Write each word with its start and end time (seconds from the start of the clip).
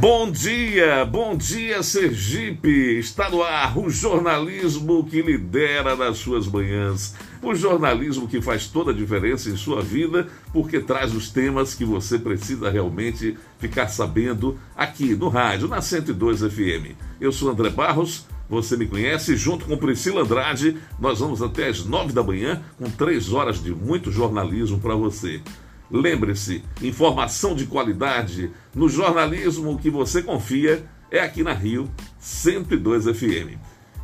Bom 0.00 0.30
dia, 0.30 1.04
bom 1.04 1.36
dia 1.36 1.82
Sergipe. 1.82 2.98
Está 2.98 3.28
no 3.28 3.42
ar 3.42 3.76
o 3.76 3.90
jornalismo 3.90 5.04
que 5.04 5.20
lidera 5.20 5.94
nas 5.94 6.16
suas 6.16 6.46
manhãs. 6.46 7.14
O 7.42 7.54
jornalismo 7.54 8.26
que 8.26 8.40
faz 8.40 8.66
toda 8.66 8.92
a 8.92 8.94
diferença 8.94 9.50
em 9.50 9.58
sua 9.58 9.82
vida, 9.82 10.26
porque 10.54 10.80
traz 10.80 11.14
os 11.14 11.28
temas 11.28 11.74
que 11.74 11.84
você 11.84 12.18
precisa 12.18 12.70
realmente 12.70 13.36
ficar 13.58 13.88
sabendo 13.88 14.58
aqui 14.74 15.14
no 15.14 15.28
rádio, 15.28 15.68
na 15.68 15.82
102 15.82 16.44
FM. 16.50 16.96
Eu 17.20 17.30
sou 17.30 17.50
André 17.50 17.68
Barros, 17.68 18.24
você 18.48 18.78
me 18.78 18.86
conhece, 18.86 19.36
junto 19.36 19.66
com 19.66 19.76
Priscila 19.76 20.22
Andrade, 20.22 20.78
nós 20.98 21.18
vamos 21.18 21.42
até 21.42 21.68
as 21.68 21.84
nove 21.84 22.14
da 22.14 22.22
manhã 22.22 22.62
com 22.78 22.88
três 22.88 23.34
horas 23.34 23.62
de 23.62 23.74
muito 23.74 24.10
jornalismo 24.10 24.80
para 24.80 24.94
você. 24.94 25.42
Lembre-se, 25.90 26.62
informação 26.80 27.54
de 27.54 27.66
qualidade 27.66 28.50
no 28.74 28.88
jornalismo 28.88 29.78
que 29.78 29.90
você 29.90 30.22
confia 30.22 30.84
é 31.10 31.18
aqui 31.18 31.42
na 31.42 31.52
Rio 31.52 31.90
102 32.20 33.04
FM. 33.06 33.58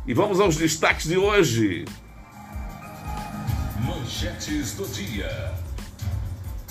E 0.05 0.13
vamos 0.13 0.39
aos 0.39 0.57
destaques 0.57 1.07
de 1.07 1.17
hoje. 1.17 1.85
Manchetes 3.85 4.73
do 4.73 4.85
dia. 4.87 5.57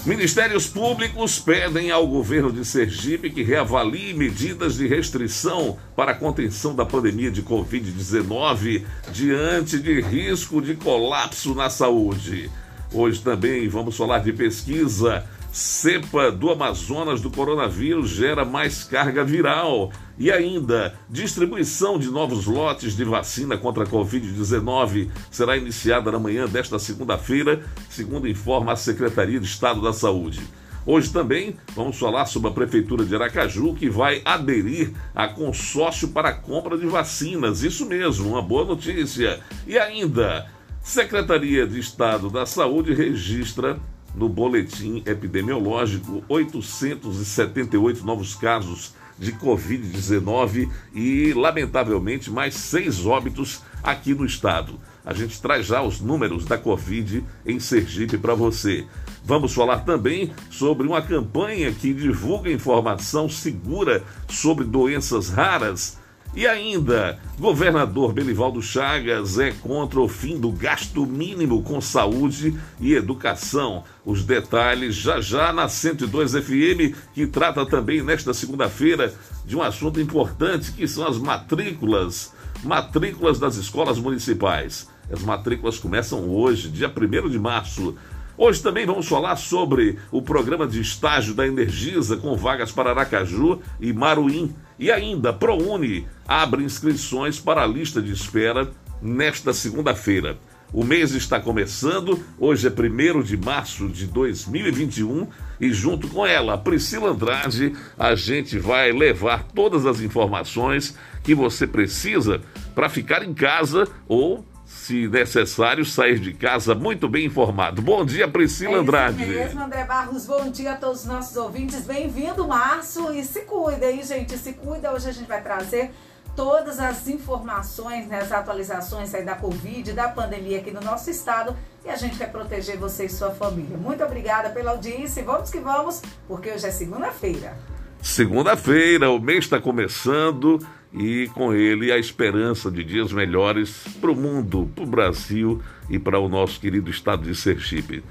Ministérios 0.05 0.69
públicos 0.69 1.41
pedem 1.41 1.91
ao 1.91 2.06
governo 2.06 2.53
de 2.53 2.64
Sergipe 2.64 3.28
que 3.28 3.42
reavalie 3.42 4.14
medidas 4.14 4.77
de 4.77 4.87
restrição 4.87 5.78
para 5.97 6.12
a 6.12 6.14
contenção 6.14 6.77
da 6.77 6.87
pandemia 6.87 7.30
de 7.30 7.42
Covid-19 7.42 8.84
diante 9.11 9.80
de 9.80 10.01
risco 10.01 10.62
de 10.62 10.77
colapso 10.77 11.55
na 11.55 11.69
saúde. 11.69 12.48
Hoje 12.92 13.20
também 13.20 13.68
vamos 13.68 13.96
falar 13.96 14.20
de 14.20 14.32
pesquisa. 14.32 15.24
Cepa 15.52 16.30
do 16.30 16.50
Amazonas 16.50 17.20
do 17.20 17.30
coronavírus 17.30 18.11
gera 18.11 18.44
mais 18.44 18.84
carga 18.84 19.24
viral. 19.24 19.91
E 20.19 20.30
ainda, 20.30 20.94
distribuição 21.08 21.98
de 21.98 22.08
novos 22.08 22.46
lotes 22.46 22.96
de 22.96 23.05
vacina 23.05 23.56
contra 23.56 23.84
a 23.84 23.86
Covid-19 23.86 25.08
será 25.30 25.56
iniciada 25.56 26.12
na 26.12 26.19
manhã 26.19 26.46
desta 26.46 26.78
segunda-feira, 26.78 27.62
segundo 27.88 28.28
informa 28.28 28.72
a 28.72 28.77
Secretaria 28.77 29.41
de 29.41 29.46
Estado 29.46 29.80
da 29.80 29.92
Saúde. 29.92 30.41
Hoje 30.86 31.12
também 31.12 31.56
vamos 31.74 31.98
falar 31.98 32.27
sobre 32.27 32.48
a 32.48 32.52
Prefeitura 32.52 33.05
de 33.05 33.14
Aracaju, 33.14 33.74
que 33.74 33.91
vai 33.91 34.22
aderir 34.24 34.92
a 35.14 35.27
consórcio 35.27 36.08
para 36.08 36.28
a 36.28 36.34
compra 36.34 36.78
de 36.78 36.86
vacinas. 36.86 37.64
Isso 37.64 37.86
mesmo, 37.86 38.28
uma 38.28 38.41
boa 38.41 38.64
notícia. 38.64 39.41
E 39.66 39.77
ainda, 39.77 40.46
Secretaria 40.87 41.67
de 41.67 41.81
Estado 41.81 42.31
da 42.31 42.47
Saúde 42.47 42.95
registra 42.95 43.77
no 44.15 44.29
boletim 44.29 45.03
epidemiológico 45.05 46.23
878 46.29 48.06
novos 48.06 48.37
casos 48.37 48.95
de 49.19 49.33
Covid-19 49.33 50.70
e, 50.95 51.33
lamentavelmente, 51.34 52.31
mais 52.31 52.55
seis 52.55 53.05
óbitos 53.05 53.62
aqui 53.83 54.14
no 54.14 54.25
estado. 54.25 54.79
A 55.05 55.12
gente 55.12 55.42
traz 55.42 55.67
já 55.67 55.83
os 55.83 56.01
números 56.01 56.45
da 56.45 56.57
Covid 56.57 57.25
em 57.45 57.59
Sergipe 57.59 58.17
para 58.17 58.37
você. 58.37 58.87
Vamos 59.25 59.53
falar 59.53 59.81
também 59.81 60.33
sobre 60.53 60.87
uma 60.87 61.03
campanha 61.03 61.73
que 61.73 61.92
divulga 61.92 62.48
informação 62.48 63.29
segura 63.29 64.05
sobre 64.29 64.64
doenças 64.64 65.31
raras 65.31 65.98
e 66.34 66.46
ainda, 66.46 67.19
governador 67.38 68.12
Belivaldo 68.12 68.60
Chagas 68.60 69.38
é 69.38 69.52
contra 69.52 70.00
o 70.00 70.08
fim 70.08 70.38
do 70.38 70.50
gasto 70.50 71.06
mínimo 71.06 71.62
com 71.62 71.80
saúde 71.80 72.55
e 72.78 72.92
educação. 72.92 73.84
Os 74.05 74.22
detalhes 74.22 74.94
já 74.94 75.20
já 75.20 75.52
na 75.52 75.68
102 75.68 76.33
FM, 76.33 76.94
que 77.14 77.27
trata 77.27 77.64
também 77.64 78.02
nesta 78.02 78.34
segunda-feira 78.34 79.14
de 79.46 79.56
um 79.56 79.62
assunto 79.62 80.01
importante 80.01 80.73
que 80.73 80.86
são 80.86 81.06
as 81.06 81.17
matrículas, 81.17 82.34
matrículas 82.62 83.39
das 83.39 83.56
escolas 83.56 83.98
municipais. 83.98 84.89
As 85.11 85.22
matrículas 85.22 85.78
começam 85.78 86.28
hoje, 86.28 86.68
dia 86.68 86.92
1 86.92 87.30
de 87.30 87.39
março. 87.39 87.96
Hoje 88.39 88.63
também 88.63 88.85
vamos 88.85 89.08
falar 89.08 89.36
sobre 89.36 89.98
o 90.13 90.20
programa 90.20 90.67
de 90.67 90.79
estágio 90.79 91.33
da 91.33 91.47
Energisa 91.47 92.19
com 92.19 92.36
vagas 92.36 92.70
para 92.70 92.91
Aracaju 92.91 93.63
e 93.80 93.95
Maruim. 93.95 94.55
E 94.79 94.91
ainda, 94.91 95.33
ProUni 95.33 96.07
abre 96.29 96.63
inscrições 96.63 97.41
para 97.41 97.63
a 97.63 97.67
lista 97.67 98.02
de 98.02 98.13
espera 98.13 98.70
nesta 99.01 99.55
segunda-feira. 99.55 100.39
O 100.70 100.85
mês 100.85 101.13
está 101.13 101.41
começando, 101.41 102.23
hoje 102.39 102.67
é 102.67 102.70
1 102.70 103.23
de 103.23 103.39
março 103.39 103.89
de 103.89 104.07
2021 104.07 105.27
e 105.58 105.73
junto 105.73 106.07
com 106.08 106.27
ela, 106.27 106.58
Priscila 106.58 107.13
Andrade, 107.13 107.73
a 107.98 108.14
gente 108.14 108.58
vai 108.58 108.92
levar 108.92 109.45
todas 109.55 109.86
as 109.86 110.02
informações 110.02 110.95
que 111.23 111.35
você 111.35 111.67
precisa 111.67 112.42
para 112.75 112.91
ficar 112.91 113.23
em 113.23 113.33
casa 113.33 113.89
ou 114.07 114.45
se 114.66 115.06
necessário, 115.06 115.84
sair 115.84 116.18
de 116.18 116.32
casa 116.32 116.74
muito 116.74 117.08
bem 117.08 117.27
informado. 117.27 117.80
Bom 117.80 118.04
dia, 118.04 118.27
Priscila 118.27 118.78
é 118.78 118.80
Andrade. 118.80 119.24
Mesmo, 119.24 119.62
André 119.62 119.84
Barros. 119.84 120.27
Bom 120.27 120.50
dia 120.50 120.72
a 120.72 120.77
todos 120.77 121.02
os 121.02 121.06
nossos 121.06 121.36
ouvintes. 121.36 121.82
Bem-vindo, 121.82 122.46
Março. 122.48 123.12
E 123.12 123.24
se 123.24 123.42
cuida 123.42 123.86
aí, 123.86 124.02
gente. 124.02 124.36
Se 124.36 124.52
cuida. 124.54 124.92
Hoje 124.92 125.08
a 125.08 125.12
gente 125.12 125.28
vai 125.28 125.40
trazer 125.40 125.92
todas 126.34 126.80
as 126.80 127.06
informações, 127.06 128.08
né, 128.08 128.19
as 128.20 128.32
atualizações 128.32 129.14
aí 129.14 129.25
da 129.25 129.37
Covid, 129.37 129.93
da 129.93 130.08
pandemia 130.08 130.58
aqui 130.58 130.72
no 130.72 130.81
nosso 130.81 131.10
estado. 131.10 131.56
E 131.84 131.88
a 131.88 131.94
gente 131.94 132.19
quer 132.19 132.32
proteger 132.32 132.76
você 132.76 133.04
e 133.04 133.08
sua 133.08 133.31
família. 133.31 133.78
Muito 133.78 134.02
obrigada 134.02 134.50
pela 134.50 134.72
audiência. 134.72 135.20
E 135.20 135.25
vamos 135.25 135.48
que 135.48 135.60
vamos, 135.60 136.02
porque 136.26 136.50
hoje 136.50 136.66
é 136.66 136.72
segunda-feira. 136.72 137.56
Segunda-feira, 138.02 139.10
o 139.10 139.20
mês 139.20 139.44
está 139.44 139.60
começando 139.60 140.58
e 140.93 141.29
com 141.35 141.52
ele 141.52 141.93
a 141.93 141.99
esperança 141.99 142.70
de 142.70 142.82
dias 142.85 143.12
melhores 143.12 143.85
para 144.00 144.11
o 144.11 144.17
mundo, 144.17 144.70
para 144.75 144.85
o 144.85 144.87
Brasil 144.87 145.62
e 145.91 145.99
para 145.99 146.19
o 146.19 146.29
nosso 146.29 146.61
querido 146.61 146.91
estado 146.91 147.25
de 147.25 147.35
Sergipe. 147.35 148.02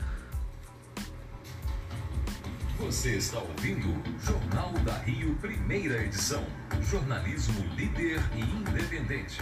Você 2.80 3.18
está 3.18 3.40
ouvindo 3.40 3.88
Jornal 4.24 4.72
da 4.86 4.98
Rio, 5.00 5.36
primeira 5.42 6.04
edição. 6.04 6.46
Jornalismo 6.82 7.66
líder 7.76 8.22
e 8.36 8.42
independente. 8.42 9.42